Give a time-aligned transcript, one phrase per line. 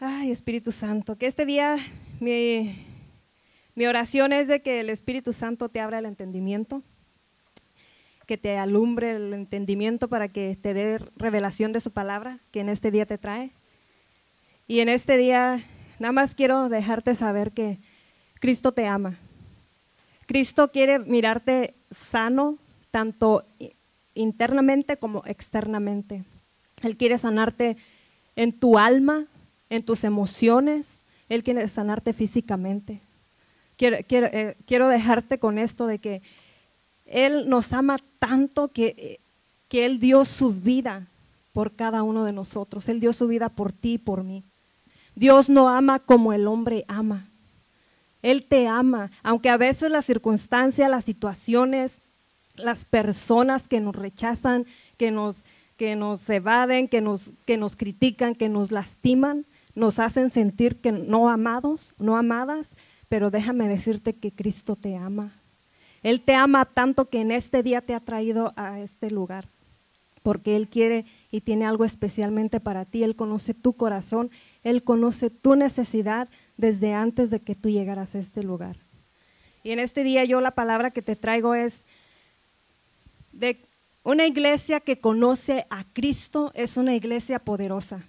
[0.00, 1.76] Ay, Espíritu Santo, que este día
[2.18, 2.84] mi,
[3.76, 6.82] mi oración es de que el Espíritu Santo te abra el entendimiento,
[8.26, 12.70] que te alumbre el entendimiento para que te dé revelación de su palabra que en
[12.70, 13.52] este día te trae.
[14.66, 15.64] Y en este día
[16.00, 17.78] nada más quiero dejarte saber que
[18.40, 19.16] Cristo te ama.
[20.26, 21.74] Cristo quiere mirarte
[22.10, 22.58] sano,
[22.90, 23.46] tanto
[24.14, 26.24] internamente como externamente.
[26.82, 27.76] Él quiere sanarte
[28.34, 29.28] en tu alma,
[29.70, 31.00] en tus emociones.
[31.28, 33.00] Él quiere sanarte físicamente.
[33.76, 36.22] Quiero, eh, quiero dejarte con esto de que
[37.06, 39.20] Él nos ama tanto que,
[39.68, 41.08] que Él dio su vida
[41.52, 42.88] por cada uno de nosotros.
[42.88, 44.44] Él dio su vida por ti y por mí.
[45.14, 47.28] Dios no ama como el hombre ama.
[48.22, 51.98] Él te ama, aunque a veces las circunstancias, las situaciones,
[52.56, 54.64] las personas que nos rechazan,
[54.96, 55.44] que nos,
[55.76, 60.92] que nos evaden, que nos, que nos critican, que nos lastiman, nos hacen sentir que
[60.92, 62.70] no amados, no amadas,
[63.08, 65.32] pero déjame decirte que Cristo te ama.
[66.02, 69.48] Él te ama tanto que en este día te ha traído a este lugar,
[70.22, 73.02] porque Él quiere y tiene algo especialmente para ti.
[73.02, 74.30] Él conoce tu corazón,
[74.62, 78.76] Él conoce tu necesidad desde antes de que tú llegaras a este lugar.
[79.62, 81.84] Y en este día yo la palabra que te traigo es
[83.32, 83.58] de
[84.02, 88.04] una iglesia que conoce a Cristo, es una iglesia poderosa.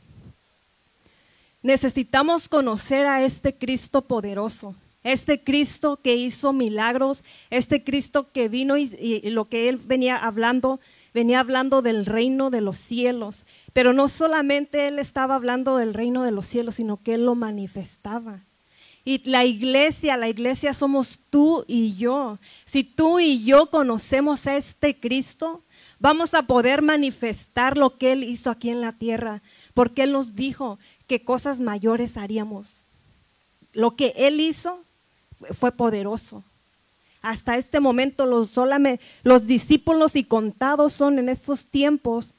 [1.66, 8.78] Necesitamos conocer a este Cristo poderoso, este Cristo que hizo milagros, este Cristo que vino
[8.78, 10.80] y, lo que él venía hablando,
[11.12, 13.48] venía hablando del reino de los cielos.
[13.74, 17.34] Pero no solamente él estaba hablando del reino de los cielos, sino que él lo
[17.34, 18.44] manifestaba.
[19.08, 22.40] Y la iglesia, la iglesia somos tú y yo.
[22.66, 25.64] Si tú y yo conocemos a este Cristo,
[26.00, 29.44] vamos a poder manifestar lo que Él hizo aquí en la tierra,
[29.76, 32.66] porque Él nos dijo que cosas mayores haríamos.
[33.74, 34.80] Lo que Él hizo
[35.54, 36.44] fue poderoso.
[37.22, 38.52] Hasta este momento los,
[39.24, 42.34] los discípulos y contados son en estos tiempos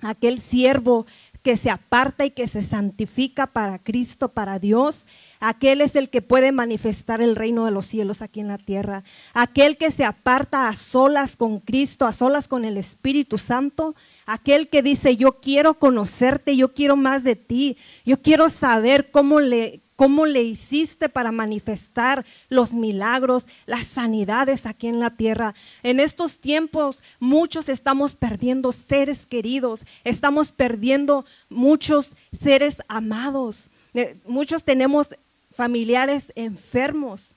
[0.00, 1.06] aquel siervo
[1.46, 5.04] que se aparta y que se santifica para Cristo, para Dios.
[5.38, 9.04] Aquel es el que puede manifestar el reino de los cielos aquí en la tierra.
[9.32, 13.94] Aquel que se aparta a solas con Cristo, a solas con el Espíritu Santo.
[14.26, 17.76] Aquel que dice, yo quiero conocerte, yo quiero más de ti.
[18.04, 24.86] Yo quiero saber cómo le, cómo le hiciste para manifestar los milagros, las sanidades aquí
[24.86, 25.54] en la tierra.
[25.82, 34.62] En estos tiempos muchos estamos perdiendo seres queridos, estamos perdiendo muchos seres amados, eh, muchos
[34.62, 35.08] tenemos
[35.50, 37.32] familiares enfermos.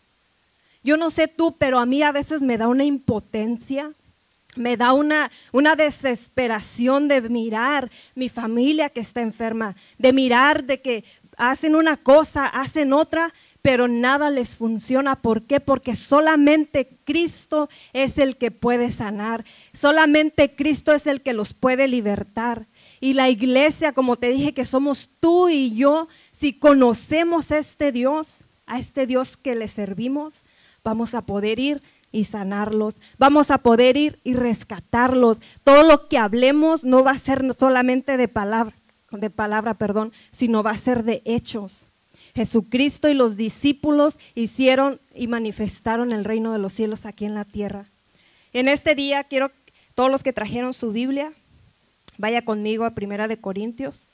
[0.83, 3.91] Yo no sé tú, pero a mí a veces me da una impotencia
[4.55, 10.81] me da una, una, desesperación de mirar mi familia que está enferma, de mirar de
[10.81, 11.03] que
[11.39, 15.15] hacen una cosa, hacen otra, pero nada les funciona.
[15.15, 15.59] ¿Por qué?
[15.59, 21.87] Porque solamente Cristo es el que puede sanar, solamente Cristo es el que los puede
[21.87, 22.67] libertar.
[22.99, 27.91] Y la iglesia, como te dije, que somos tú y yo, si conocemos a este
[27.91, 30.33] Dios, a este Dios que le servimos,
[30.83, 32.95] vamos a poder ir y sanarlos.
[33.17, 35.37] Vamos a poder ir y rescatarlos.
[35.63, 38.75] Todo lo que hablemos no va a ser solamente de palabra,
[39.11, 41.87] de palabra, perdón, sino va a ser de hechos.
[42.35, 47.45] Jesucristo y los discípulos hicieron y manifestaron el reino de los cielos aquí en la
[47.45, 47.85] tierra.
[48.53, 49.51] En este día quiero
[49.95, 51.33] todos los que trajeron su Biblia,
[52.17, 54.11] vaya conmigo a Primera de Corintios.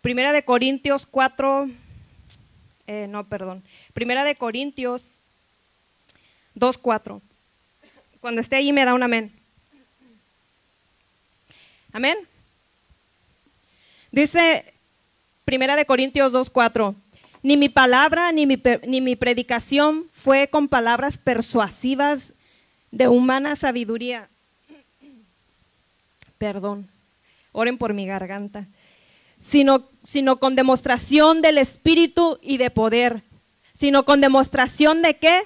[0.00, 1.68] Primera de Corintios 4,
[2.86, 3.62] eh, no, perdón.
[3.92, 5.12] Primera de Corintios
[6.54, 7.22] 2, 4.
[8.20, 9.32] Cuando esté allí me da un amén.
[11.92, 12.16] Amén.
[14.12, 14.74] Dice
[15.46, 16.94] Primera de Corintios 2:4,
[17.42, 22.34] ni mi palabra ni mi, ni mi predicación fue con palabras persuasivas
[22.90, 24.28] de humana sabiduría.
[26.36, 26.88] Perdón,
[27.52, 28.68] oren por mi garganta.
[29.40, 33.22] Sino, sino con demostración del Espíritu y de poder.
[33.76, 35.42] Sino con demostración de qué?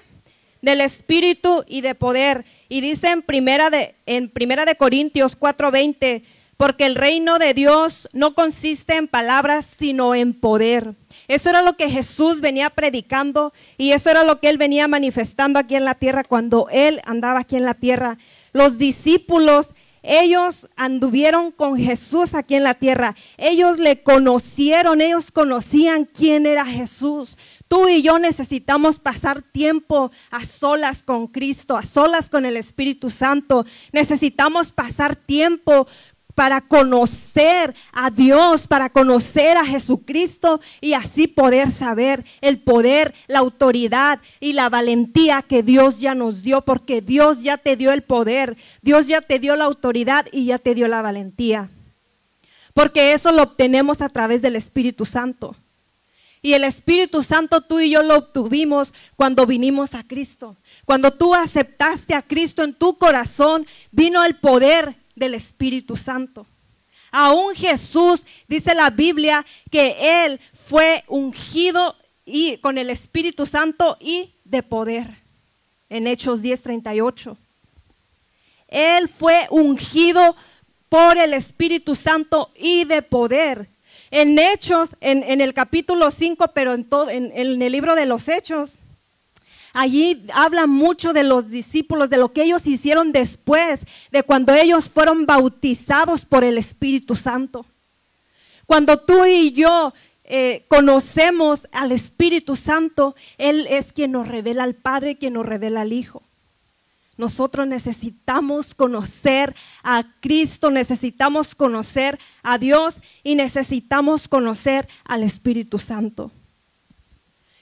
[0.61, 2.44] Del Espíritu y de poder.
[2.69, 6.23] Y dice en primera de, en primera de Corintios 4:20,
[6.56, 10.94] porque el reino de Dios no consiste en palabras, sino en poder.
[11.29, 15.58] Eso era lo que Jesús venía predicando y eso era lo que él venía manifestando
[15.58, 18.17] aquí en la tierra cuando él andaba aquí en la tierra.
[18.53, 19.69] Los discípulos,
[20.03, 23.17] ellos anduvieron con Jesús aquí en la tierra.
[23.37, 27.37] Ellos le conocieron, ellos conocían quién era Jesús.
[27.69, 33.11] Tú y yo necesitamos pasar tiempo a solas con Cristo, a solas con el Espíritu
[33.11, 33.67] Santo.
[33.93, 35.88] Necesitamos pasar tiempo
[36.37, 43.38] para conocer a Dios, para conocer a Jesucristo y así poder saber el poder, la
[43.38, 48.03] autoridad y la valentía que Dios ya nos dio, porque Dios ya te dio el
[48.03, 51.71] poder, Dios ya te dio la autoridad y ya te dio la valentía.
[52.75, 55.56] Porque eso lo obtenemos a través del Espíritu Santo.
[56.43, 60.59] Y el Espíritu Santo tú y yo lo obtuvimos cuando vinimos a Cristo.
[60.85, 66.47] Cuando tú aceptaste a Cristo en tu corazón, vino el poder del Espíritu Santo.
[67.11, 74.35] Aún Jesús, dice la Biblia, que Él fue ungido y, con el Espíritu Santo y
[74.45, 75.23] de poder.
[75.89, 77.37] En Hechos 10:38.
[78.69, 80.37] Él fue ungido
[80.89, 83.69] por el Espíritu Santo y de poder.
[84.11, 88.79] En Hechos, en, el capítulo 5, pero en, todo, en el libro de los Hechos,
[89.78, 93.81] Allí habla mucho de los discípulos, de lo que ellos hicieron después,
[94.11, 97.67] de cuando ellos fueron bautizados por el Espíritu Santo.
[98.64, 99.93] Cuando tú y yo
[100.25, 105.82] eh, conocemos al Espíritu Santo, Él es quien nos revela al Padre, quien nos revela
[105.82, 106.22] al Hijo.
[107.19, 116.31] Nosotros necesitamos conocer a Cristo, necesitamos conocer a Dios y necesitamos conocer al Espíritu Santo.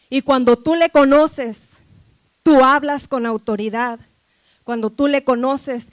[0.09, 1.74] Y cuando tú le conoces,
[2.45, 3.99] Tú hablas con autoridad.
[4.63, 5.89] Cuando tú le conoces,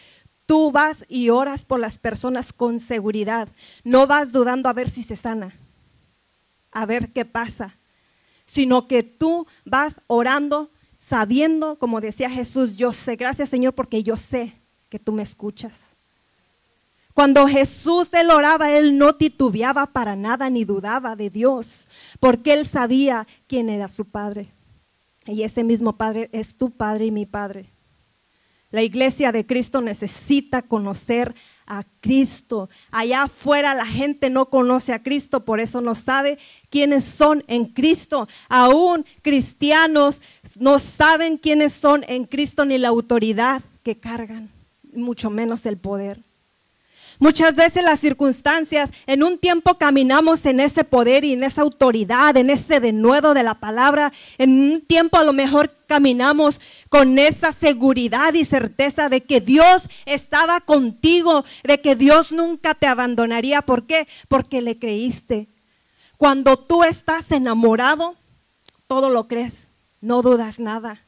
[0.45, 3.48] tú vas y oras por las personas con seguridad.
[3.86, 5.56] No vas dudando a ver si se sana,
[6.71, 7.77] a ver qué pasa,
[8.45, 10.69] sino que tú vas orando
[11.00, 14.53] sabiendo, como decía Jesús, yo sé, gracias Señor porque yo sé
[14.89, 15.77] que tú me escuchas.
[17.13, 21.88] Cuando Jesús él oraba, él no titubeaba para nada ni dudaba de Dios,
[22.19, 24.51] porque él sabía quién era su Padre.
[25.25, 27.71] Y ese mismo Padre es tu Padre y mi Padre.
[28.71, 31.35] La iglesia de Cristo necesita conocer
[31.68, 32.69] a Cristo.
[32.89, 36.39] Allá afuera la gente no conoce a Cristo, por eso no sabe
[36.69, 38.29] quiénes son en Cristo.
[38.47, 40.21] Aún cristianos
[40.57, 44.50] no saben quiénes son en Cristo ni la autoridad que cargan,
[44.94, 46.24] mucho menos el poder.
[47.19, 52.36] Muchas veces las circunstancias, en un tiempo caminamos en ese poder y en esa autoridad,
[52.38, 54.12] en ese denuedo de la palabra.
[54.38, 56.60] En un tiempo a lo mejor caminamos
[56.90, 62.88] con esa seguridad y certeza de que Dios estaba contigo, de que Dios nunca te
[62.88, 63.62] abandonaría.
[63.62, 64.08] ¿Por qué?
[64.28, 65.48] Porque le creíste.
[66.18, 68.16] Cuando tú estás enamorado,
[68.88, 69.68] todo lo crees,
[70.02, 71.06] no dudas nada.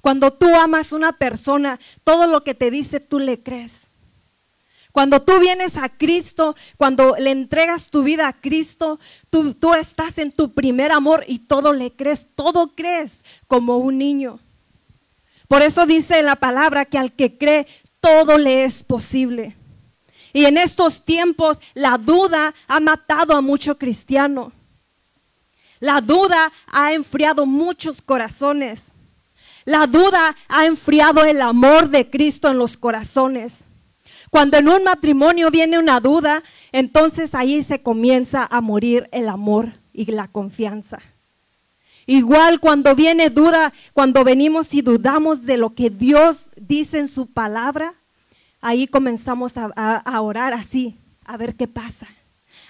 [0.00, 3.85] Cuando tú amas a una persona, todo lo que te dice tú le crees.
[4.96, 8.98] Cuando tú vienes a Cristo, cuando le entregas tu vida a Cristo,
[9.28, 13.12] tú, tú estás en tu primer amor y todo le crees, todo crees
[13.46, 14.40] como un niño.
[15.48, 17.66] Por eso dice la palabra que al que cree,
[18.00, 19.54] todo le es posible.
[20.32, 24.50] Y en estos tiempos la duda ha matado a mucho cristiano.
[25.78, 28.80] La duda ha enfriado muchos corazones.
[29.66, 33.65] La duda ha enfriado el amor de Cristo en los corazones.
[34.30, 36.42] Cuando en un matrimonio viene una duda,
[36.72, 41.00] entonces ahí se comienza a morir el amor y la confianza.
[42.06, 47.26] Igual cuando viene duda, cuando venimos y dudamos de lo que Dios dice en su
[47.26, 47.94] palabra,
[48.60, 52.06] ahí comenzamos a, orar así, a ver qué pasa,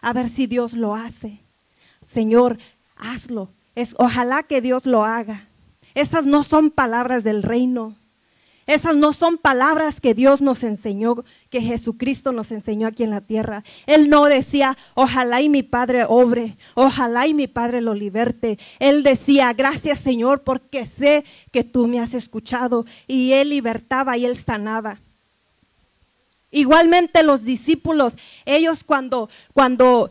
[0.01, 1.41] a ver si Dios lo hace.
[2.07, 2.59] Señor,
[2.97, 3.51] hazlo.
[3.75, 5.49] Es, ojalá que Dios lo haga.
[5.95, 7.95] Esas no son palabras del reino.
[8.67, 13.21] Esas no son palabras que Dios nos enseñó, que Jesucristo nos enseñó aquí en la
[13.21, 13.63] tierra.
[13.87, 18.59] Él no decía, ojalá y mi Padre obre, ojalá y mi Padre lo liberte.
[18.81, 22.85] Él decía, gracias Señor, porque sé que tú me has escuchado.
[23.07, 25.01] Y Él libertaba y Él sanaba.
[26.51, 28.15] Igualmente los discípulos,
[28.47, 30.11] ellos cuando, cuando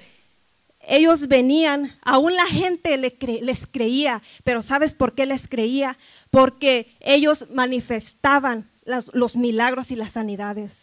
[0.87, 5.97] ellos venían, aún la gente les creía, pero ¿sabes por qué les creía?
[6.31, 10.73] Porque ellos manifestaban los milagros y las sanidades.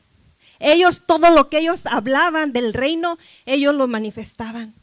[0.59, 4.75] Ellos, todo lo que ellos hablaban del reino, ellos lo manifestaban.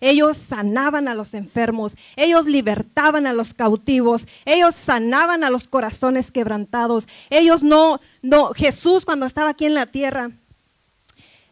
[0.00, 6.30] Ellos sanaban a los enfermos, ellos libertaban a los cautivos, ellos sanaban a los corazones
[6.30, 7.06] quebrantados.
[7.30, 10.32] Ellos no, no, Jesús cuando estaba aquí en la tierra,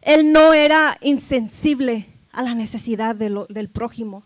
[0.01, 4.23] él no era insensible a la necesidad del prójimo.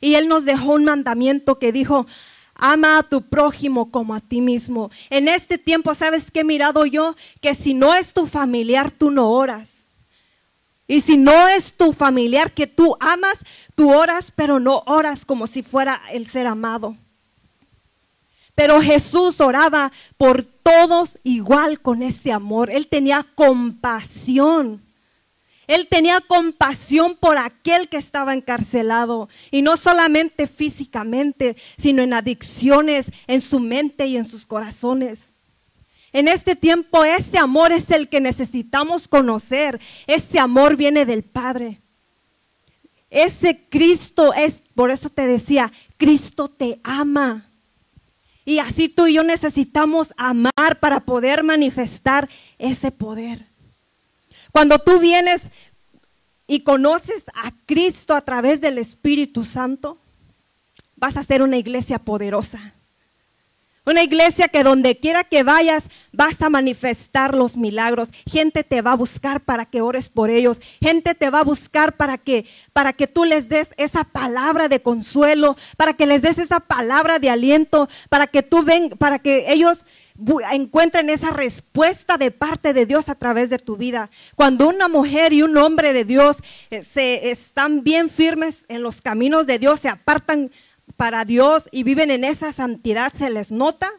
[0.00, 2.06] Y Él nos dejó un mandamiento que dijo,
[2.54, 4.90] ama a tu prójimo como a ti mismo.
[5.10, 7.14] En este tiempo, ¿sabes qué he mirado yo?
[7.40, 9.70] Que si no es tu familiar, tú no oras.
[10.88, 13.38] Y si no es tu familiar que tú amas,
[13.74, 16.96] tú oras, pero no oras como si fuera el ser amado.
[18.54, 22.70] Pero Jesús oraba por todos igual con ese amor.
[22.70, 24.85] Él tenía compasión
[25.66, 29.28] Él tenía compasión por aquel que estaba encarcelado.
[29.50, 35.20] Y no solamente físicamente, sino en adicciones, en su mente y en sus corazones.
[36.12, 39.80] En este tiempo ese amor es el que necesitamos conocer.
[40.06, 41.80] Ese amor viene del Padre.
[43.10, 47.46] Ese Cristo es, por eso te decía, Cristo te ama.
[48.44, 53.45] Y así tú y yo necesitamos amar para poder manifestar ese poder.
[54.56, 55.42] Cuando tú vienes
[56.46, 59.98] y conoces a Cristo a través del Espíritu Santo,
[60.96, 62.72] vas a ser una iglesia poderosa.
[63.84, 68.08] Una iglesia que donde quiera que vayas vas a manifestar los milagros.
[68.28, 70.58] Gente te va a buscar para que ores por ellos.
[70.80, 74.80] Gente te va a buscar para que para que tú les des esa palabra de
[74.80, 79.52] consuelo, para que les des esa palabra de aliento, para que tú ven, para que
[79.52, 79.84] ellos
[80.50, 84.10] encuentren esa respuesta de parte de Dios a través de tu vida.
[84.34, 86.36] Cuando una mujer y un hombre de Dios
[86.70, 90.50] eh, se están bien firmes en los caminos de Dios, se apartan
[90.96, 93.90] para Dios y viven en esa santidad, se les nota.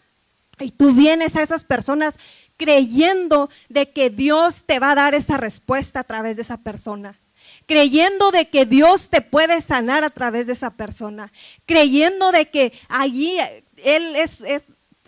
[0.60, 2.16] Y tú vienes a esas personas
[2.58, 7.20] creyendo de que Dios te va a dar esa respuesta a través de esa persona.
[7.68, 11.32] Creyendo de que Dios te puede sanar a través de esa persona.
[11.66, 13.38] Creyendo de que allí
[13.78, 14.64] Él es, es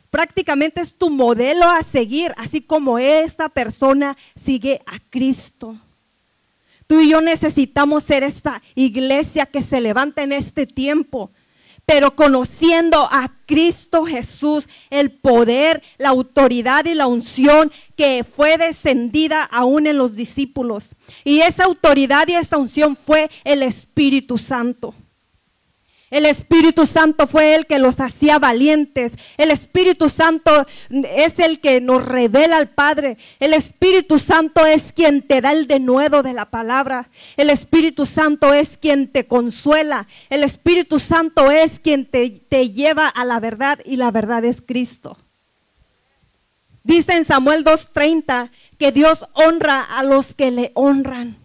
[0.10, 5.78] prácticamente es tu modelo a seguir, así como esta persona sigue a Cristo.
[6.88, 11.30] Tú y yo necesitamos ser esta iglesia que se levanta en este tiempo,
[11.86, 19.44] pero conociendo a Cristo Jesús, el poder, la autoridad y la unción que fue descendida
[19.44, 20.86] aún en los discípulos.
[21.24, 24.96] Y esa autoridad y esa unción fue el Espíritu Santo.
[26.10, 29.14] El Espíritu Santo fue el que los hacía valientes.
[29.38, 33.18] El Espíritu Santo es el que nos revela al Padre.
[33.40, 37.08] El Espíritu Santo es quien te da el denuedo de la palabra.
[37.38, 40.08] El Espíritu Santo es quien te consuela.
[40.30, 44.62] El Espíritu Santo es quien te, te lleva a la verdad y la verdad es
[44.62, 45.18] Cristo.
[46.84, 48.50] Dice en Samuel 2.30
[48.80, 51.38] que Dios honra a los que le honran.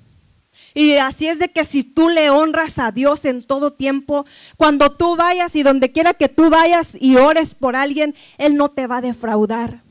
[0.75, 4.27] Y así es de que si tú le honras a Dios en todo tiempo,
[4.57, 8.73] cuando tú vayas y donde quiera que tú vayas y ores por alguien, Él no
[8.73, 9.85] te va a defraudar.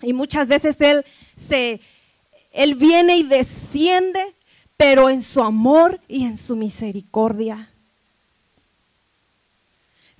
[0.00, 1.04] Y muchas veces Él
[1.48, 1.82] se,
[2.50, 4.34] Él viene y desciende,
[4.78, 7.70] pero en su amor y en su misericordia.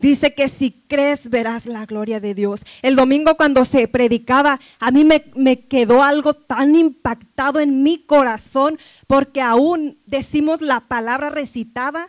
[0.00, 2.62] Dice que si crees verás la gloria de Dios.
[2.80, 7.98] El domingo cuando se predicaba, a mí me, me, quedó algo tan impactado en mi
[7.98, 12.08] corazón porque aún decimos la palabra recitada,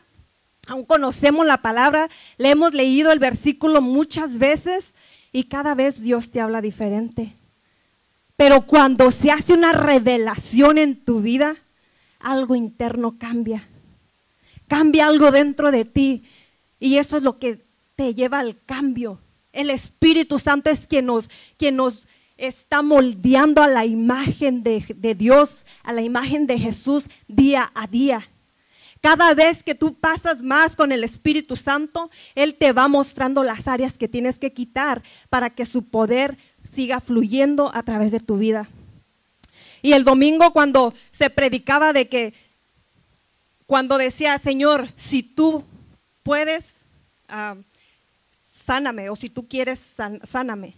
[0.67, 2.07] aún conocemos la palabra,
[2.37, 4.93] le hemos leído el versículo muchas veces
[5.33, 7.35] y cada vez Dios te habla diferente.
[8.37, 11.57] Pero cuando se hace una revelación en tu vida,
[12.19, 13.67] algo interno cambia.
[14.67, 16.23] Cambia algo dentro de ti.
[16.79, 17.70] Y eso es lo que
[18.13, 19.19] lleva al cambio.
[19.53, 25.15] El Espíritu Santo es quien nos, quien nos está moldeando a la imagen de, de
[25.15, 28.27] Dios, a la imagen de Jesús día a día.
[29.01, 33.67] Cada vez que tú pasas más con el Espíritu Santo, Él te va mostrando las
[33.67, 36.37] áreas que tienes que quitar para que su poder
[36.71, 38.69] siga fluyendo a través de tu vida.
[39.81, 42.35] Y el domingo cuando se predicaba de que,
[43.65, 45.63] cuando decía, Señor, si tú
[46.21, 46.67] puedes,
[47.27, 47.55] ah,
[48.71, 49.81] sáname, o si tú quieres,
[50.23, 50.75] sáname.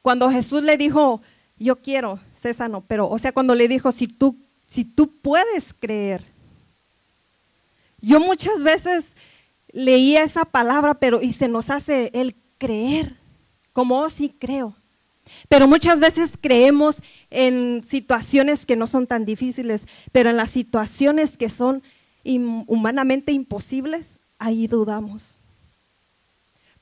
[0.00, 1.20] Cuando Jesús le dijo,
[1.58, 2.20] yo quiero,
[2.56, 6.24] sano, pero, o sea, cuando le dijo, si tú, si tú puedes creer.
[8.00, 9.06] Yo muchas veces
[9.72, 13.16] leía esa palabra, pero y se nos hace el creer,
[13.72, 14.76] como oh, sí creo.
[15.48, 16.98] Pero muchas veces creemos
[17.30, 21.82] en situaciones que no son tan difíciles, pero en las situaciones que son
[22.68, 25.36] humanamente imposibles, ahí dudamos.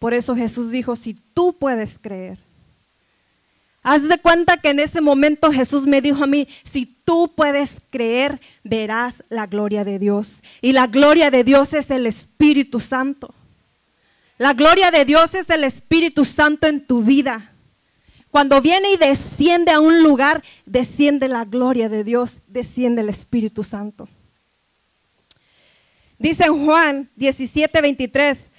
[0.01, 2.39] Por eso Jesús dijo, si tú puedes creer.
[3.83, 7.83] Haz de cuenta que en ese momento Jesús me dijo a mí, si tú puedes
[7.91, 10.41] creer, verás la gloria de Dios.
[10.63, 13.35] Y la gloria de Dios es el Espíritu Santo.
[14.39, 17.53] La gloria de Dios es el Espíritu Santo en tu vida.
[18.31, 23.65] Cuando viene y desciende a un lugar, desciende la gloria de Dios, desciende el Espíritu
[23.65, 24.09] Santo.
[26.19, 28.50] Dice en Juan 17, 23,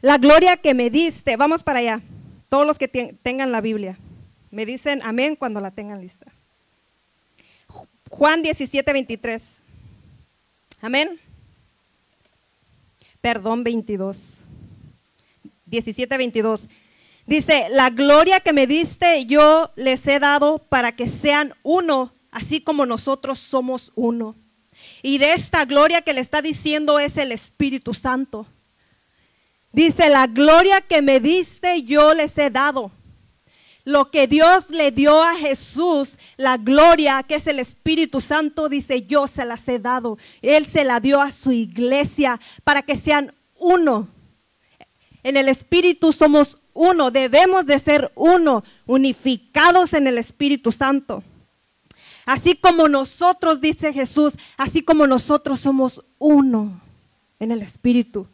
[0.00, 2.00] la gloria que me diste, vamos para allá,
[2.48, 3.98] todos los que tengan la Biblia,
[4.50, 6.26] me dicen amén cuando la tengan lista.
[8.10, 9.42] Juan 17, 23.
[10.80, 11.20] Amén.
[13.20, 14.38] Perdón, 22.
[15.66, 16.66] 17, 22.
[17.26, 22.60] Dice, la gloria que me diste yo les he dado para que sean uno así
[22.60, 24.34] como nosotros somos uno.
[25.02, 28.46] Y de esta gloria que le está diciendo es el Espíritu Santo.
[29.72, 32.90] Dice, la gloria que me diste yo les he dado.
[33.84, 39.02] Lo que Dios le dio a Jesús, la gloria que es el Espíritu Santo, dice,
[39.02, 40.18] yo se las he dado.
[40.42, 44.08] Él se la dio a su iglesia para que sean uno.
[45.22, 51.22] En el Espíritu somos uno, debemos de ser uno, unificados en el Espíritu Santo.
[52.26, 56.80] Así como nosotros, dice Jesús, así como nosotros somos uno
[57.38, 58.28] en el Espíritu.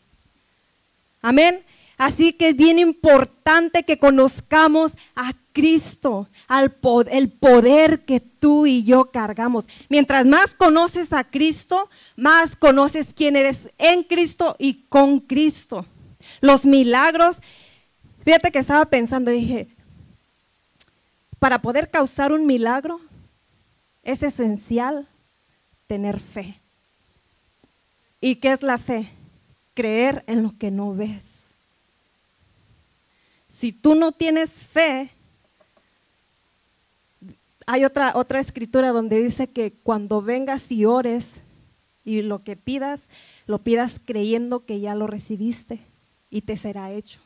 [1.26, 1.64] Amén.
[1.98, 6.72] Así que es bien importante que conozcamos a Cristo, al
[7.10, 9.64] el poder que tú y yo cargamos.
[9.88, 15.84] Mientras más conoces a Cristo, más conoces quién eres en Cristo y con Cristo.
[16.42, 17.38] Los milagros,
[18.24, 19.66] fíjate que estaba pensando, dije,
[21.40, 23.00] para poder causar un milagro,
[24.04, 25.08] es esencial
[25.88, 26.60] tener fe.
[28.20, 29.15] ¿Y qué es la fe?
[29.76, 31.22] Creer en lo que no ves.
[33.48, 35.10] Si tú no tienes fe,
[37.66, 41.26] hay otra, otra escritura donde dice que cuando vengas y ores
[42.04, 43.02] y lo que pidas,
[43.46, 45.80] lo pidas creyendo que ya lo recibiste
[46.30, 47.20] y te será hecho.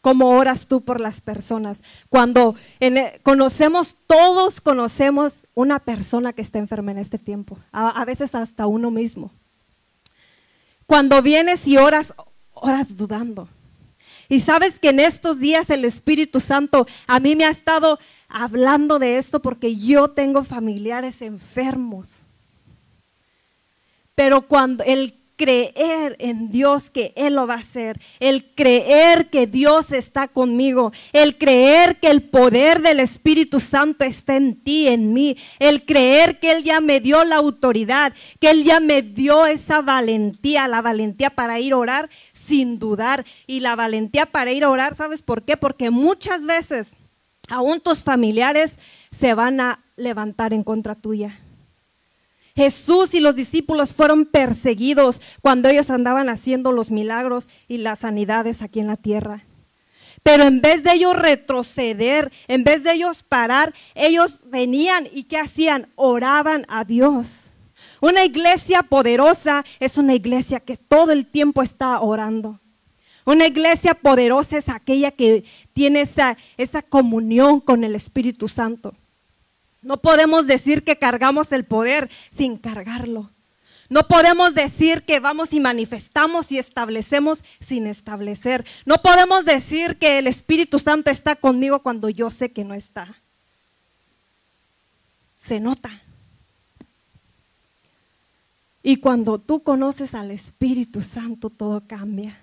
[0.00, 1.82] ¿Cómo oras tú por las personas?
[2.08, 8.34] Cuando e, conocemos, todos conocemos una persona que está enferma en este tiempo, a, veces
[8.34, 9.30] hasta uno mismo.
[10.90, 12.12] Cuando vienes y oras,
[12.52, 13.48] oras dudando.
[14.28, 18.98] Y sabes que en estos días el Espíritu Santo a mí me ha estado hablando
[18.98, 22.14] de esto porque yo tengo familiares enfermos.
[24.16, 29.46] Pero cuando el creer en Dios que Él lo va a hacer, el creer que
[29.46, 35.14] Dios está conmigo, el creer que el poder del Espíritu Santo está en ti, en
[35.14, 39.46] mí, el creer que Él ya me dio la autoridad, que Él ya me dio
[39.46, 42.10] esa valentía, la valentía para ir a orar
[42.46, 45.56] sin dudar y la valentía para ir a orar, ¿sabes por qué?
[45.56, 46.88] Porque muchas veces
[47.48, 48.74] aún tus familiares
[49.10, 51.40] se van a levantar en contra tuya
[52.56, 58.62] Jesús y los discípulos fueron perseguidos cuando ellos andaban haciendo los milagros y las sanidades
[58.62, 59.44] aquí en la tierra.
[60.22, 65.38] Pero en vez de ellos retroceder, en vez de ellos parar, ellos venían y ¿qué
[65.38, 65.90] hacían?
[65.94, 67.50] Oraban a Dios.
[68.00, 72.60] Una iglesia poderosa es una iglesia que todo el tiempo está orando.
[73.24, 78.94] Una iglesia poderosa es aquella que tiene esa, esa comunión con el Espíritu Santo.
[79.82, 83.30] No podemos decir que cargamos el poder sin cargarlo.
[83.88, 88.64] No podemos decir que vamos y manifestamos y establecemos sin establecer.
[88.84, 93.16] No podemos decir que el Espíritu Santo está conmigo cuando yo sé que no está.
[95.44, 96.02] Se nota.
[98.82, 102.38] Y cuando tú conoces al Espíritu Santo, todo cambia.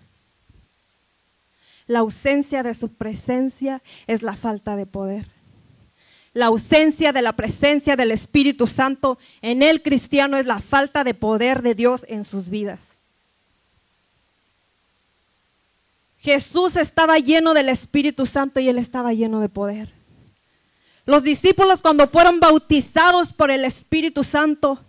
[1.86, 5.37] La ausencia de su presencia es la falta de poder
[6.38, 11.16] la ausencia de la presencia del Espíritu Santo en el cristiano es la falta de
[11.16, 12.80] poder de Dios en sus vidas.
[16.20, 19.92] Jesús estaba lleno del Espíritu Santo y él estaba lleno de poder.
[21.08, 24.80] Los discípulos cuando fueron bautizados por el Espíritu Santo,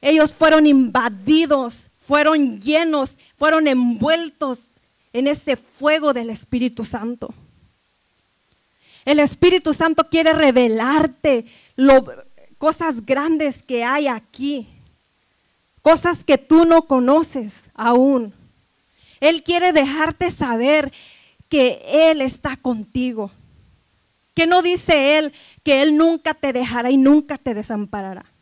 [0.00, 4.60] ellos fueron invadidos, fueron llenos, fueron envueltos
[5.12, 7.34] en ese fuego del Espíritu Santo.
[9.04, 11.46] El Espíritu Santo quiere revelarte
[12.58, 14.68] cosas grandes que hay aquí,
[15.82, 18.32] cosas que tú no conoces aún.
[19.20, 20.92] Él quiere dejarte saber
[21.48, 23.30] que Él está contigo.
[24.34, 28.33] Que no dice Él que Él nunca te dejará y nunca te desamparará.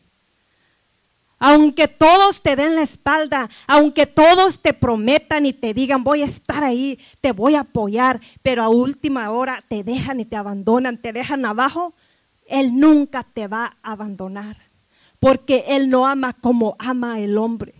[1.45, 6.27] Aunque todos te den la espalda, aunque todos te prometan y te digan, voy a
[6.27, 10.99] estar ahí, te voy a apoyar, pero a última hora te dejan y te abandonan,
[10.99, 11.95] te dejan abajo,
[12.47, 14.57] Él nunca te va a abandonar,
[15.19, 17.75] porque Él no ama como ama el hombre.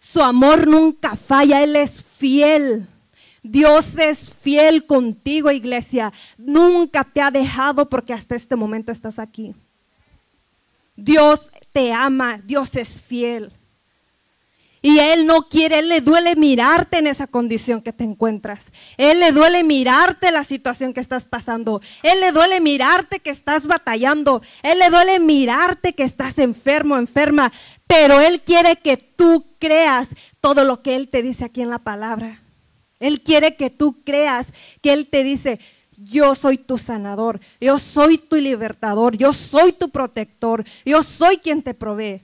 [0.00, 2.88] Su amor nunca falla, Él es fiel.
[3.42, 6.14] Dios es fiel contigo, iglesia.
[6.38, 9.54] Nunca te ha dejado porque hasta este momento estás aquí.
[10.96, 11.40] Dios
[11.74, 13.52] te ama, Dios es fiel.
[14.80, 18.66] Y Él no quiere, Él le duele mirarte en esa condición que te encuentras.
[18.96, 21.80] Él le duele mirarte la situación que estás pasando.
[22.02, 24.40] Él le duele mirarte que estás batallando.
[24.62, 27.50] Él le duele mirarte que estás enfermo, enferma.
[27.86, 30.08] Pero Él quiere que tú creas
[30.40, 32.42] todo lo que Él te dice aquí en la palabra.
[33.00, 34.46] Él quiere que tú creas
[34.80, 35.58] que Él te dice,
[35.96, 41.62] yo soy tu sanador, yo soy tu libertador, yo soy tu protector, yo soy quien
[41.62, 42.22] te provee.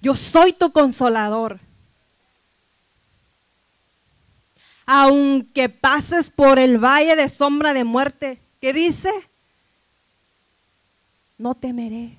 [0.00, 1.60] Yo soy tu consolador.
[4.86, 9.10] Aunque pases por el valle de sombra de muerte, ¿qué dice?
[11.38, 12.16] No temeré.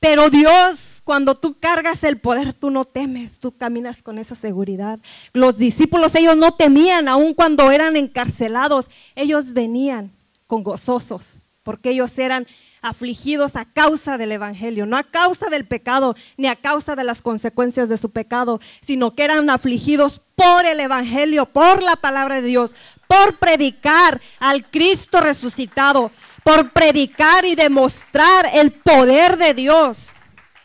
[0.00, 4.98] Pero Dios cuando tú cargas el poder, tú no temes, tú caminas con esa seguridad.
[5.32, 10.10] Los discípulos, ellos no temían, aun cuando eran encarcelados, ellos venían
[10.48, 11.22] con gozosos,
[11.62, 12.48] porque ellos eran
[12.82, 17.22] afligidos a causa del Evangelio, no a causa del pecado, ni a causa de las
[17.22, 22.48] consecuencias de su pecado, sino que eran afligidos por el Evangelio, por la palabra de
[22.48, 22.72] Dios,
[23.06, 26.10] por predicar al Cristo resucitado,
[26.42, 30.08] por predicar y demostrar el poder de Dios.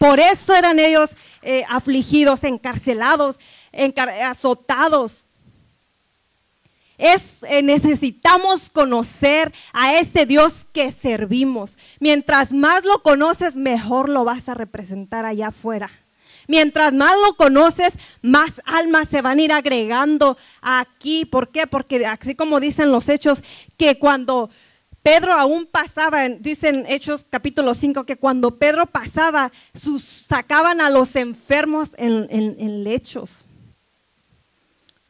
[0.02, 1.12] Por eso eran ellos
[1.44, 3.36] eh, afligidos, encarcelados,
[4.24, 5.26] azotados.
[6.98, 11.74] Es, eh, necesitamos conocer a ese Dios que servimos.
[12.00, 15.92] Mientras más lo conoces, mejor lo vas a representar allá afuera.
[16.48, 21.26] Mientras más lo conoces, más almas se van a ir agregando aquí.
[21.26, 21.68] ¿Por qué?
[21.68, 23.44] Porque así como dicen los hechos,
[23.78, 24.50] que cuando
[25.04, 29.52] Pedro aún pasaba, dicen Hechos capítulo 5, que cuando Pedro pasaba,
[30.28, 33.44] sacaban a los enfermos en, lechos.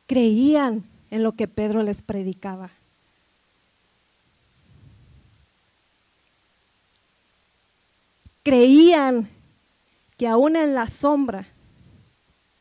[0.07, 2.71] Creían en lo que Pedro les predicaba.
[8.43, 9.29] Creían
[10.17, 11.47] que aún en la sombra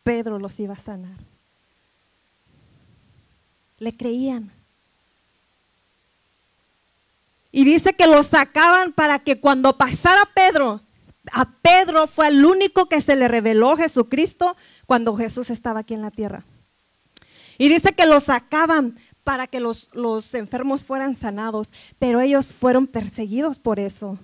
[0.03, 1.16] Pedro los iba a sanar.
[3.79, 4.60] Le creían.
[7.53, 10.81] Y dice que lo sacaban para que cuando pasara Pedro,
[11.33, 16.03] a Pedro fue el único que se le reveló Jesucristo cuando Jesús estaba aquí en
[16.03, 16.45] la tierra.
[17.59, 22.87] Y dice que lo sacaban para que los, los enfermos fueran sanados, pero ellos fueron
[22.87, 24.19] perseguidos por eso.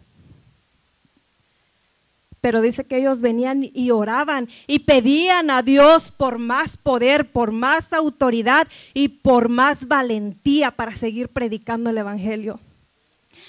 [2.40, 7.50] Pero dice que ellos venían y oraban y pedían a Dios por más poder, por
[7.50, 12.60] más autoridad y por más valentía para seguir predicando el Evangelio.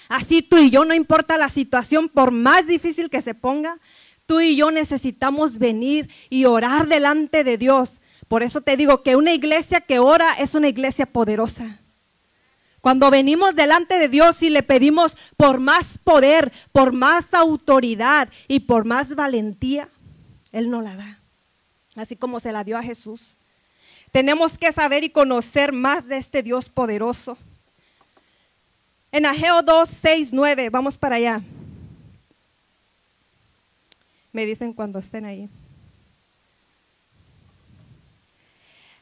[0.09, 3.79] Así tú y yo, no importa la situación, por más difícil que se ponga,
[4.25, 7.99] tú y yo necesitamos venir y orar delante de Dios.
[8.27, 11.79] Por eso te digo que una iglesia que ora es una iglesia poderosa.
[12.81, 18.61] Cuando venimos delante de Dios y le pedimos por más poder, por más autoridad y
[18.61, 19.89] por más valentía,
[20.51, 21.19] Él no la da.
[21.95, 23.35] Así como se la dio a Jesús.
[24.11, 27.37] Tenemos que saber y conocer más de este Dios poderoso.
[29.11, 31.41] En Ageo 2, 6, 9, vamos para allá.
[34.31, 35.49] Me dicen cuando estén ahí.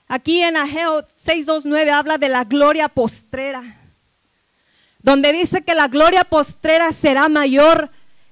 [0.08, 3.78] Aquí en Ageo 6, 2, 9 habla de la gloria postrera,
[5.02, 7.90] donde dice que la gloria postrera será mayor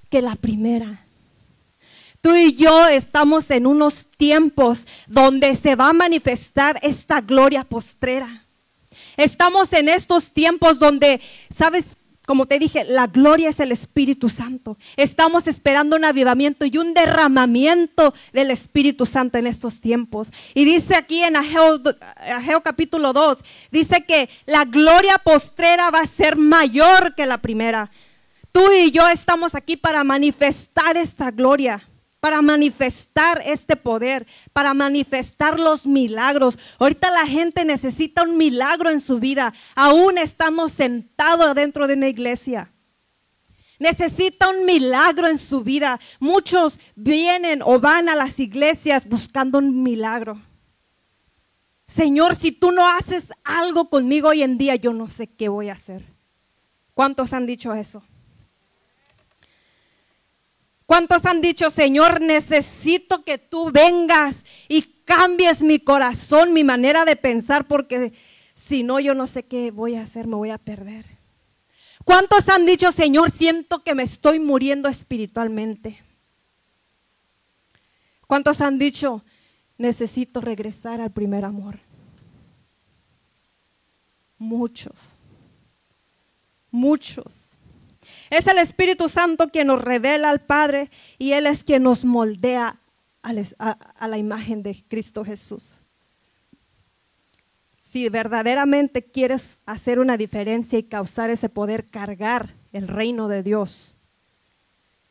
[0.09, 1.03] que la primera.
[2.21, 8.42] Tú y yo estamos en unos tiempos donde se va a manifestar esta gloria postrera.
[9.17, 11.21] Estamos en estos tiempos donde,
[11.55, 11.85] ¿sabes?
[12.25, 14.77] Como te dije, la gloria es el Espíritu Santo.
[14.95, 20.29] Estamos esperando un avivamiento y un derramamiento del Espíritu Santo en estos tiempos.
[20.53, 21.81] Y dice aquí en Ageo,
[22.63, 23.39] capítulo 2,
[23.71, 27.91] dice que la gloria postrera va a ser mayor que la primera.
[28.53, 31.89] Tú y yo estamos aquí para manifestar esta gloria
[32.23, 36.57] para manifestar este poder, para manifestar los milagros.
[36.79, 39.53] Ahorita la gente necesita un milagro en su vida.
[39.75, 42.71] Aún estamos sentados dentro de una iglesia.
[43.77, 45.99] Necesita un milagro en su vida.
[46.21, 50.41] Muchos vienen o van a las iglesias buscando un milagro.
[51.89, 55.67] Señor, si tú no haces algo conmigo hoy en día, yo no sé qué voy
[55.67, 56.05] a hacer.
[56.93, 58.01] ¿Cuántos han dicho eso?
[60.85, 64.35] ¿Cuántos han dicho, Señor, necesito que tú vengas
[64.67, 68.13] y cambies mi corazón, mi manera de pensar, porque
[68.53, 71.05] si no, yo no sé qué voy a hacer, me voy a perder?
[72.03, 76.03] ¿Cuántos han dicho, Señor, siento que me estoy muriendo espiritualmente?
[78.27, 79.23] ¿Cuántos han dicho,
[79.77, 81.79] necesito regresar al primer amor?
[84.37, 84.95] Muchos,
[86.71, 87.42] muchos.
[88.33, 92.79] Es el Espíritu Santo quien nos revela al Padre y Él es quien nos moldea
[93.21, 95.81] a, la imagen de Cristo Jesús.
[97.77, 103.95] Si verdaderamente quieres hacer una diferencia y causar ese poder, cargar el reino de Dios,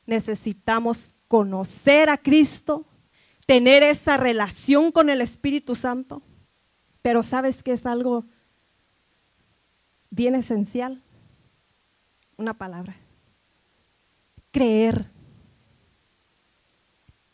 [0.05, 2.85] necesitamos conocer a Cristo,
[3.47, 6.23] tener esa relación con el Espíritu Santo.
[7.03, 8.25] Pero sabes que es algo
[10.11, 11.01] bien esencial,
[12.37, 12.97] una palabra,
[14.53, 15.11] creer,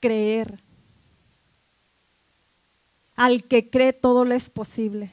[0.00, 0.62] creer.
[3.14, 5.10] Al que cree todo le es posible.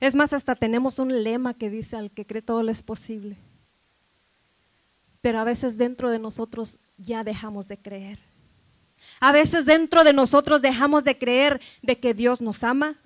[0.00, 3.36] Es más, hasta tenemos un lema que dice, al que cree todo le es posible.
[5.20, 8.18] Pero a veces dentro de nosotros ya dejamos de creer.
[9.20, 12.96] A veces dentro de nosotros dejamos de creer de que Dios nos ama.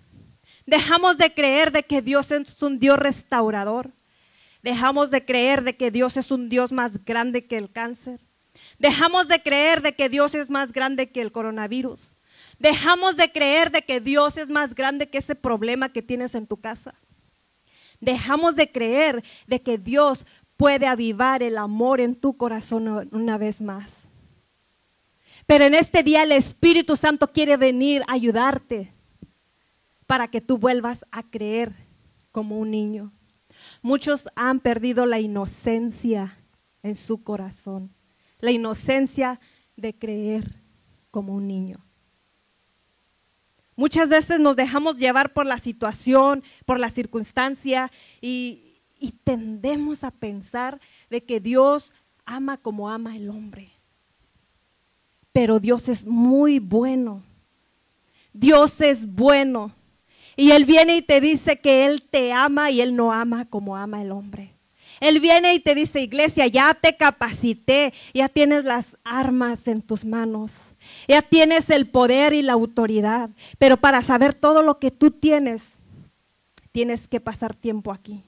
[0.66, 3.92] Dejamos de creer de que Dios es un Dios restaurador.
[4.62, 8.20] Dejamos de creer de que Dios es un Dios más grande que el cáncer.
[8.78, 12.14] Dejamos de creer de que Dios es más grande que el coronavirus.
[12.58, 16.46] Dejamos de creer de que Dios es más grande que ese problema que tienes en
[16.46, 16.94] tu casa.
[18.00, 23.60] Dejamos de creer de que Dios puede avivar el amor en tu corazón una vez
[23.60, 23.90] más.
[25.46, 28.92] Pero en este día el Espíritu Santo quiere venir a ayudarte
[30.06, 31.72] para que tú vuelvas a creer
[32.30, 33.12] como un niño.
[33.82, 36.38] Muchos han perdido la inocencia
[36.82, 37.92] en su corazón,
[38.42, 39.40] la inocencia
[39.76, 40.60] de creer
[41.10, 41.82] como un niño.
[43.76, 48.68] Muchas veces nos dejamos llevar por la situación, por la circunstancia y,
[49.24, 51.92] tendemos a pensar de que Dios
[52.24, 53.70] ama como ama el hombre.
[55.32, 57.22] Pero Dios es muy bueno.
[58.32, 59.72] Dios es bueno.
[60.36, 63.76] Y Él viene y te dice que Él te ama y Él no ama como
[63.76, 64.51] ama el hombre.
[65.02, 70.04] Él viene y te dice, iglesia, ya te capacité, ya tienes las armas en tus
[70.04, 70.52] manos.
[71.08, 75.62] Ya tienes el poder y la autoridad, pero para saber todo lo que tú tienes,
[76.70, 78.22] tienes que pasar tiempo aquí.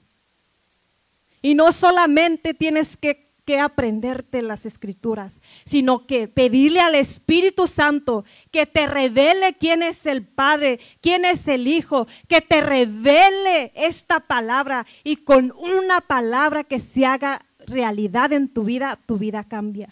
[1.41, 3.24] Y no solamente tienes que,
[3.59, 10.25] aprenderte las escrituras, sino que pedirle al Espíritu Santo que te revele quién es el
[10.25, 16.79] Padre, quién es el Hijo, que te revele esta palabra y con una palabra que
[16.79, 19.89] se haga realidad en tu vida, tu vida cambia.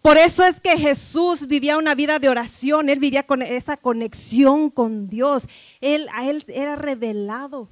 [0.00, 4.68] Por eso es que Jesús vivía una vida de oración, él vivía con esa conexión
[4.68, 5.44] con Dios.
[5.80, 7.70] Él, a él era revelado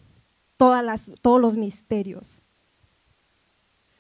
[0.57, 2.42] todas todos los misterios.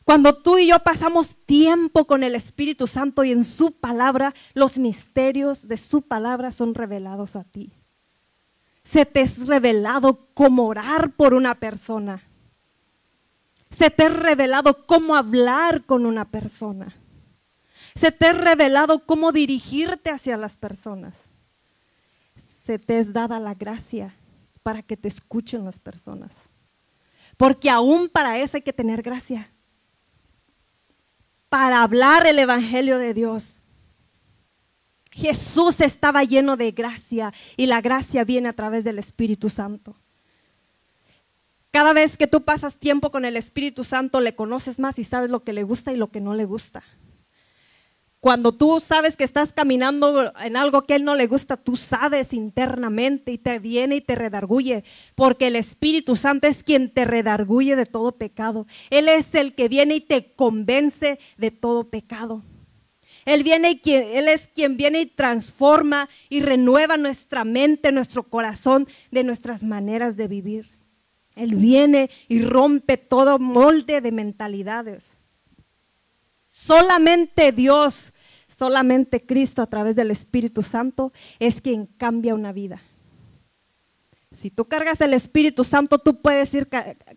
[0.04, 4.78] Cuando tú y yo pasamos tiempo con el Espíritu Santo y en su palabra, los
[4.78, 7.72] misterios de su palabra son revelados a ti.
[8.82, 12.22] Se te es revelado cómo orar por una persona.
[13.70, 16.94] Se te es revelado cómo hablar con una persona
[17.94, 21.14] se te ha revelado cómo dirigirte hacia las personas.
[22.64, 24.14] Se te es dada la gracia
[24.62, 26.30] para que te escuchen las personas.
[27.36, 29.51] Porque aún para eso hay que tener gracia.
[31.52, 33.56] Para hablar el Evangelio de Dios.
[35.10, 39.94] Jesús estaba lleno de gracia y la gracia viene a través del Espíritu Santo.
[41.70, 45.28] Cada vez que tú pasas tiempo con el Espíritu Santo, le conoces más y sabes
[45.28, 46.84] lo que le gusta y lo que no le gusta.
[48.22, 51.74] Cuando tú sabes que estás caminando en algo que a Él no le gusta, tú
[51.74, 54.84] sabes internamente y te viene y te redarguye,
[55.16, 58.68] porque el Espíritu Santo es quien te redarguye de todo pecado.
[58.90, 62.44] Él es el que viene y te convence de todo pecado.
[63.24, 68.86] Él, viene y él es quien viene y transforma y renueva nuestra mente, nuestro corazón
[69.10, 70.70] de nuestras maneras de vivir.
[71.34, 75.11] Él viene y rompe todo molde de mentalidades.
[76.64, 78.12] Solamente Dios
[78.62, 82.80] Solamente Cristo a través del Espíritu Santo es quien cambia una vida.
[84.30, 86.68] Si tú cargas el Espíritu Santo, tú puedes ir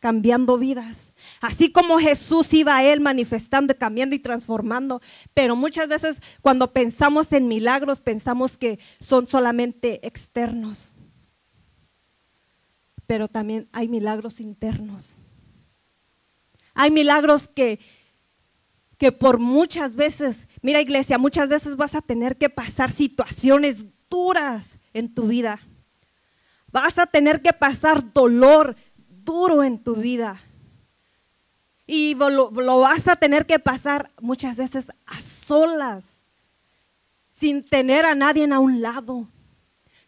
[0.02, 1.14] cambiando vidas.
[1.42, 5.02] Así como Jesús iba a Él manifestando, cambiando y transformando.
[5.36, 10.94] Pero muchas veces cuando pensamos en milagros, pensamos que son solamente externos.
[13.06, 15.16] Pero también hay milagros internos.
[16.74, 17.80] Hay milagros que,
[18.98, 24.66] que por muchas veces Mira iglesia, muchas veces vas a tener que pasar situaciones duras
[24.96, 25.60] en tu vida.
[26.72, 28.76] Vas a tener que pasar dolor
[29.24, 30.42] duro en tu vida.
[31.86, 36.04] Y lo, vas a tener que pasar muchas veces a solas,
[37.40, 39.28] sin tener a nadie a un lado,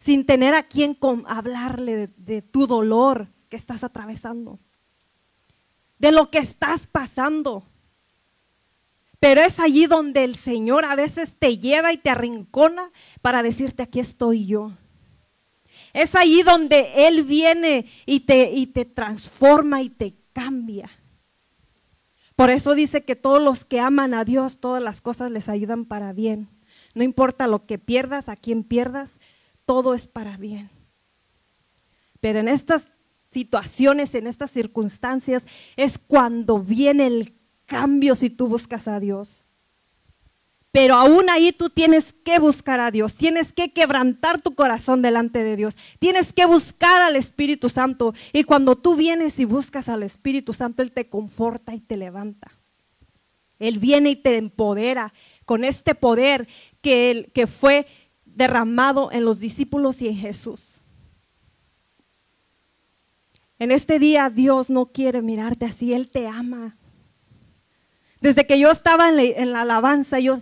[0.00, 0.98] sin tener a quien
[1.28, 4.58] hablarle de tu dolor que estás atravesando,
[6.00, 7.62] de lo que estás pasando.
[9.20, 13.82] Pero es allí donde el Señor a veces te lleva y te arrincona para decirte,
[13.82, 14.72] aquí estoy yo.
[15.92, 20.90] Es allí donde Él viene y te, y te transforma y te cambia.
[22.36, 25.84] Por eso dice que todos los que aman a Dios, todas las cosas les ayudan
[25.84, 26.48] para bien.
[26.94, 29.10] No importa lo que pierdas, a quién pierdas,
[29.66, 30.70] todo es para bien.
[32.20, 32.92] Pero en estas
[33.32, 35.42] situaciones, en estas circunstancias,
[35.76, 37.37] es cuando viene el
[37.68, 39.44] cambio si tú buscas a Dios.
[40.72, 45.42] Pero aún ahí tú tienes que buscar a Dios, tienes que quebrantar tu corazón delante
[45.44, 48.14] de Dios, tienes que buscar al Espíritu Santo.
[48.32, 52.52] Y cuando tú vienes y buscas al Espíritu Santo, Él te conforta y te levanta.
[53.58, 55.12] Él viene y te empodera
[55.44, 56.46] con este poder
[56.80, 57.86] que, que fue
[58.24, 60.80] derramado en los discípulos y en Jesús.
[63.58, 66.76] En este día Dios no quiere mirarte así, Él te ama.
[68.20, 70.40] Desde que yo estaba en la, alabanza, yo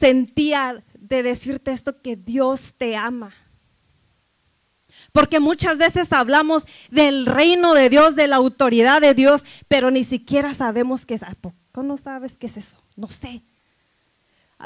[0.00, 3.32] sentía de decirte esto que Dios te ama.
[5.12, 10.04] Porque muchas veces hablamos del reino de Dios, de la autoridad de Dios, pero ni
[10.04, 11.22] siquiera sabemos qué es.
[11.40, 12.76] poco no sabes qué es eso?
[12.96, 13.42] No sé.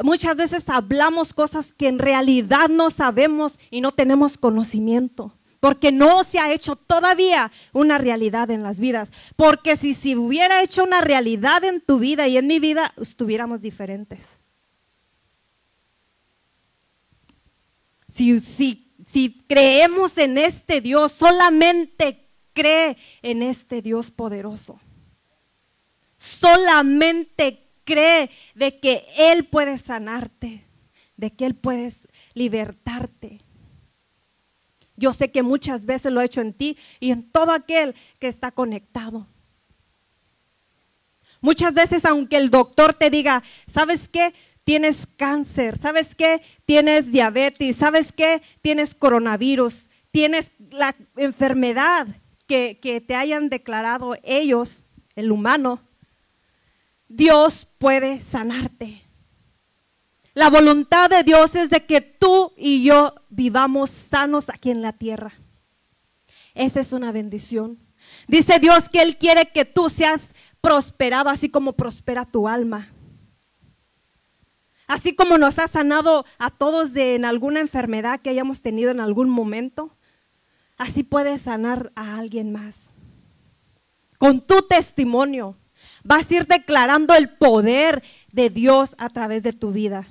[0.03, 6.25] Muchas veces hablamos cosas que en realidad no sabemos y no tenemos conocimiento porque no
[6.25, 9.11] se ha hecho todavía una realidad en las vidas.
[9.37, 13.61] Porque si se hubiera hecho una realidad en tu vida y en mi vida, estuviéramos
[13.61, 14.27] diferentes.
[18.15, 24.81] Si, si creemos en este Dios, solamente cree en este Dios poderoso.
[26.17, 30.65] Solamente cree de que Él puede sanarte,
[31.17, 31.95] de que Él puede
[32.35, 33.41] libertarte.
[35.01, 38.29] Yo sé que muchas veces lo he hecho en ti y en todo aquel que
[38.29, 39.27] está conectado.
[41.41, 44.35] Muchas veces, aunque el doctor te diga, ¿sabes qué?
[44.63, 46.43] Tienes cáncer, ¿sabes qué?
[46.67, 48.43] Tienes diabetes, ¿sabes qué?
[48.61, 52.07] Tienes coronavirus, tienes la enfermedad
[52.47, 54.85] que, que te hayan declarado ellos,
[55.17, 55.81] el humano.
[57.09, 59.03] Dios puede sanarte.
[60.41, 64.95] La voluntad de Dios es de que tú y yo vivamos sanos aquí en la
[64.95, 65.35] tierra.
[66.55, 67.79] Esa es una bendición.
[68.27, 70.31] Dice Dios que Él quiere que tú seas
[70.63, 72.89] prosperado así como prospera tu alma.
[74.87, 79.01] Así como nos ha sanado a todos de en alguna enfermedad que hayamos tenido en
[79.01, 79.95] algún momento,
[80.79, 82.77] así puedes sanar a alguien más.
[84.17, 85.59] Con tu testimonio
[86.03, 90.09] vas a ir declarando el poder de Dios a través de tu vida.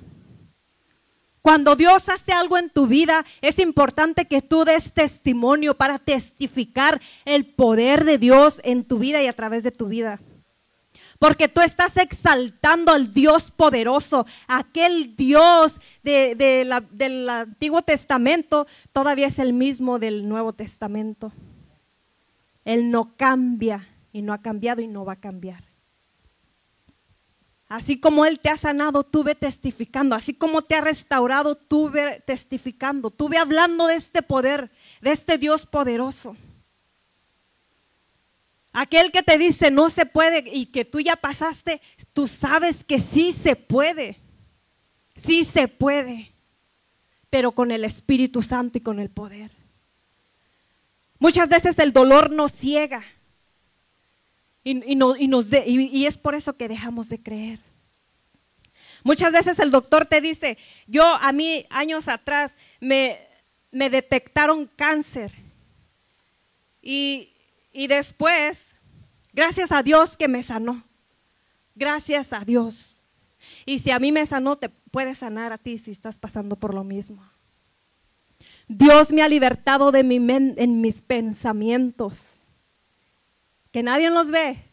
[1.50, 7.00] Cuando Dios hace algo en tu vida, es importante que tú des testimonio para testificar
[7.24, 10.20] el poder de Dios en tu vida y a través de tu vida.
[11.18, 15.72] Porque tú estás exaltando al Dios poderoso, aquel Dios
[16.04, 21.32] del Antiguo Testamento, todavía es el mismo del Nuevo Testamento.
[22.64, 25.69] Él no cambia y no ha cambiado y no va a cambiar.
[27.70, 30.16] Así como Él te ha sanado, tú ve testificando.
[30.16, 33.10] Así como te ha restaurado, tú ve testificando.
[33.10, 36.36] Tú ve hablando de este poder, de este Dios poderoso.
[38.72, 41.80] Aquel que te dice no se puede y que tú ya pasaste,
[42.12, 44.18] tú sabes que sí se puede.
[45.14, 46.32] Sí se puede.
[47.30, 49.52] Pero con el Espíritu Santo y con el poder.
[51.20, 53.04] Muchas veces el dolor nos ciega.
[54.62, 57.60] Y, nos y, es por eso que dejamos de creer.
[59.02, 63.18] Muchas veces el doctor te dice, yo a mí años atrás me,
[63.70, 65.32] me detectaron cáncer.
[66.82, 67.32] Y,
[67.72, 68.74] y después,
[69.32, 70.84] gracias a Dios que me sanó.
[71.74, 72.96] Gracias a Dios.
[73.64, 76.74] Y si a mí me sanó, te puede sanar a ti si estás pasando por
[76.74, 77.24] lo mismo.
[78.68, 82.24] Dios me ha libertado de mi en mis pensamientos
[83.70, 84.64] que nadie los ve.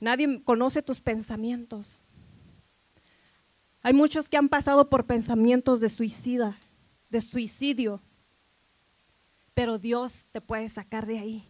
[0.00, 2.00] Nadie conoce tus pensamientos.
[3.82, 6.56] Hay muchos que han pasado por pensamientos de suicida,
[7.08, 8.02] de suicidio,
[9.54, 11.48] pero Dios te puede sacar de ahí.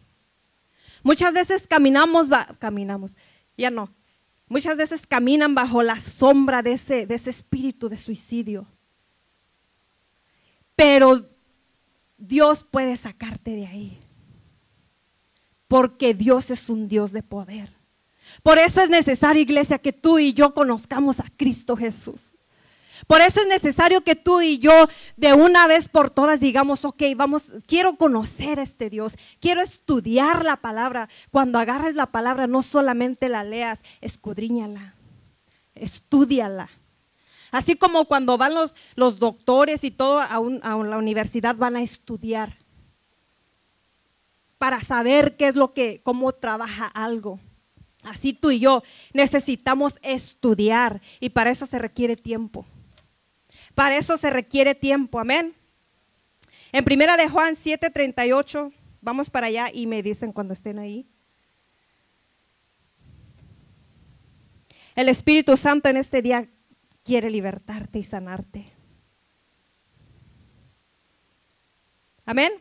[1.03, 2.27] Muchas veces caminamos,
[2.59, 3.15] caminamos,
[3.57, 3.93] ya no.
[4.47, 8.67] Muchas veces caminan bajo la sombra de ese, de ese espíritu de suicidio.
[10.75, 11.29] Pero
[12.17, 14.01] Dios puede sacarte de ahí
[15.71, 17.73] porque Dios es un Dios de poder.
[18.43, 22.33] Por eso es necesario, iglesia, que tú y yo conozcamos a Cristo Jesús.
[23.07, 24.73] Por eso es necesario que tú y yo
[25.15, 30.43] de una vez por todas digamos, ok, vamos, quiero conocer a este Dios, quiero estudiar
[30.43, 31.07] la palabra.
[31.29, 34.95] Cuando agarres la palabra, no solamente la leas, escudriñala,
[35.73, 36.69] estudiala.
[37.49, 41.81] Así como cuando van los, los doctores y todo a, a la universidad van a
[41.81, 42.60] estudiar
[44.61, 47.39] para saber qué es lo que, cómo trabaja algo.
[48.03, 52.67] Así tú y yo necesitamos estudiar y para eso se requiere tiempo.
[53.73, 55.55] Para eso se requiere tiempo, amén.
[56.71, 61.07] En primera de Juan 7:38 vamos para allá y me dicen cuando estén ahí.
[64.93, 66.47] El Espíritu Santo en este día
[67.03, 68.71] quiere libertarte y sanarte.
[72.27, 72.51] Amén.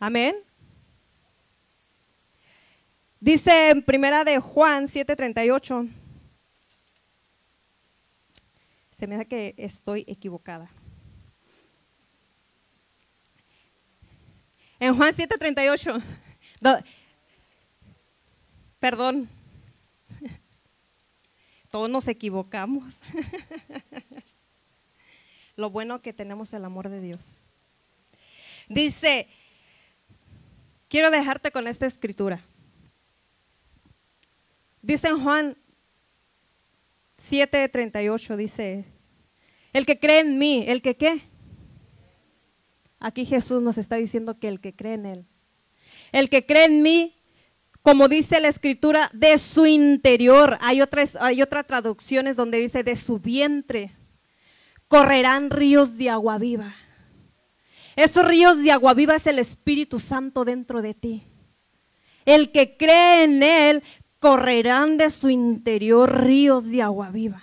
[0.00, 0.36] Amén.
[3.18, 5.88] Dice en primera de Juan 7:38.
[8.96, 10.70] Se me da que estoy equivocada.
[14.78, 16.00] En Juan 7:38.
[18.78, 19.28] Perdón.
[21.70, 22.94] Todos nos equivocamos.
[25.56, 27.42] Lo bueno que tenemos el amor de Dios.
[28.68, 29.26] Dice,
[30.88, 32.40] quiero dejarte con esta escritura.
[34.82, 35.56] Dice en Juan
[37.18, 38.84] 7:38, dice,
[39.72, 41.22] el que cree en mí, el que qué.
[43.00, 45.26] Aquí Jesús nos está diciendo que el que cree en Él,
[46.12, 47.14] el que cree en mí,
[47.82, 50.58] como dice la escritura, de su interior.
[50.60, 53.94] Hay otras, hay otras traducciones donde dice de su vientre
[54.88, 56.74] correrán ríos de agua viva.
[57.98, 61.24] Esos ríos de agua viva es el Espíritu Santo dentro de ti.
[62.24, 63.82] El que cree en Él
[64.20, 67.42] correrán de su interior ríos de agua viva.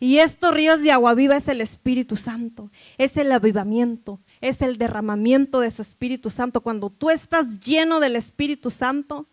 [0.00, 4.78] Y estos ríos de agua viva es el Espíritu Santo, es el avivamiento, es el
[4.78, 6.62] derramamiento de su Espíritu Santo.
[6.62, 9.26] Cuando tú estás lleno del Espíritu Santo,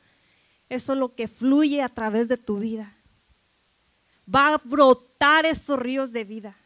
[0.67, 2.93] eso es lo que fluye a través de tu vida.
[4.27, 6.57] Va a brotar esos ríos de vida.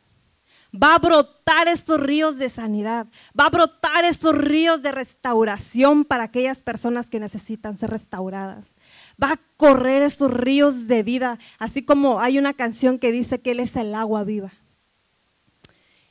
[0.75, 3.07] Va a brotar estos ríos de sanidad.
[3.39, 8.75] Va a brotar estos ríos de restauración para aquellas personas que necesitan ser restauradas
[9.21, 13.51] va a correr esos ríos de vida, así como hay una canción que dice que
[13.51, 14.53] Él es el agua viva.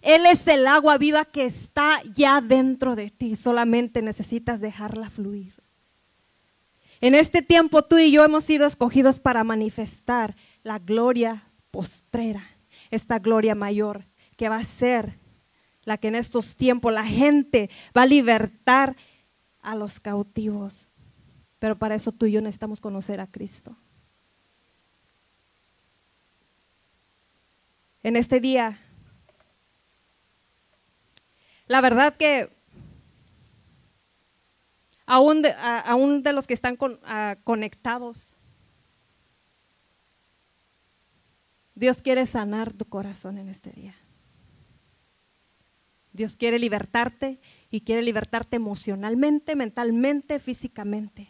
[0.01, 5.55] Él es el agua viva que está ya dentro de ti, solamente necesitas dejarla fluir.
[7.01, 12.45] En este tiempo tú y yo hemos sido escogidos para manifestar la gloria postrera,
[12.91, 14.05] esta gloria mayor
[14.43, 15.21] que va a ser
[15.85, 18.97] la que en estos tiempos la gente va a libertar
[19.61, 20.91] a los cautivos.
[21.61, 23.77] Pero para eso tú y yo necesitamos conocer a Cristo.
[28.03, 28.81] En este día,
[31.69, 32.53] la verdad que
[35.07, 36.77] aún de, los que están
[37.45, 38.37] conectados,
[41.77, 43.95] Dios quiere sanar tu corazón en este día.
[46.13, 47.41] Dios quiere libertarte
[47.71, 51.29] y quiere libertarte emocionalmente, mentalmente, físicamente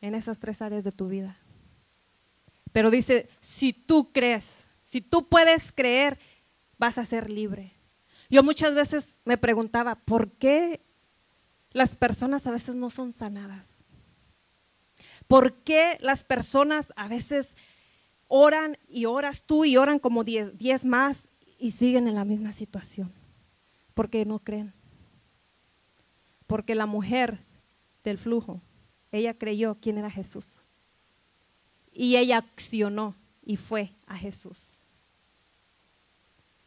[0.00, 1.38] en esas tres áreas de tu vida.
[2.72, 4.44] Pero dice, si tú crees,
[4.82, 6.18] si tú puedes creer,
[6.78, 7.72] vas a ser libre.
[8.30, 10.80] Yo muchas veces me preguntaba, ¿por qué
[11.70, 13.68] las personas a veces no son sanadas?
[15.26, 17.54] ¿Por qué las personas a veces
[18.28, 22.52] oran y oras tú y oran como diez, diez más y siguen en la misma
[22.52, 23.23] situación?
[23.94, 24.72] Porque no creen.
[26.46, 27.38] Porque la mujer
[28.02, 28.60] del flujo
[29.14, 30.44] ella creyó quién era Jesús.
[31.92, 33.14] Y ella accionó
[33.44, 34.58] y fue a Jesús.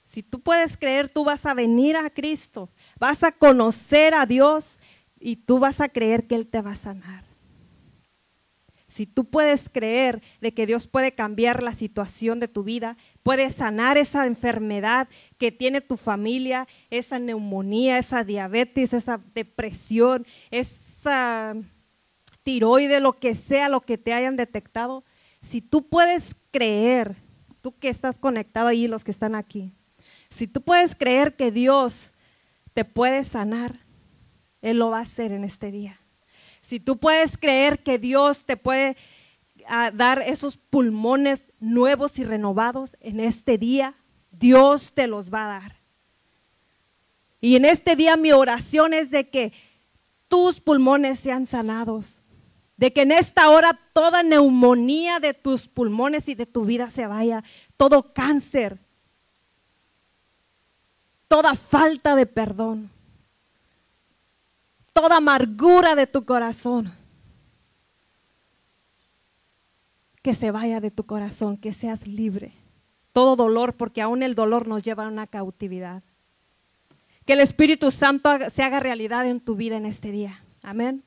[0.06, 4.78] Si tú puedes creer, tú vas a venir a Cristo, vas a conocer a Dios
[5.20, 7.27] y tú vas a creer que Él te va a sanar.
[8.88, 13.52] Si tú puedes creer de que Dios puede cambiar la situación de tu vida, puede
[13.52, 21.56] sanar esa enfermedad que tiene tu familia, esa neumonía, esa diabetes, esa depresión, esa
[22.44, 25.04] tiroide, lo que sea, lo que te hayan detectado,
[25.42, 27.18] si tú puedes creer,
[27.62, 29.74] tú que estás conectado ahí, los que están aquí,
[30.30, 32.14] si tú puedes creer que Dios
[32.74, 33.82] te puede sanar,
[34.62, 36.00] Él lo va a hacer en este día.
[36.68, 38.98] Si tú puedes creer que Dios te puede
[39.68, 43.96] ah, dar esos pulmones nuevos y renovados en este día,
[44.32, 45.78] Dios te los va a dar.
[47.40, 49.54] Y en este día mi oración es de que
[50.28, 52.22] tus pulmones sean sanados
[52.78, 57.08] de que en esta hora toda neumonía de tus pulmones y de tu vida se
[57.08, 57.44] vaya,
[57.76, 58.78] todo cáncer,
[61.28, 62.92] toda falta de perdón,
[65.00, 66.92] toda amargura de tu corazón,
[70.24, 72.54] que se vaya de tu corazón, que seas libre,
[73.14, 76.02] todo dolor, porque aún el dolor nos lleva a una cautividad.
[77.26, 80.44] Que el Espíritu Santo se haga realidad en tu vida en este día.
[80.64, 81.04] Amén.